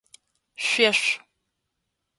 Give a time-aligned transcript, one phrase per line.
[0.65, 1.21] Шъуешъу!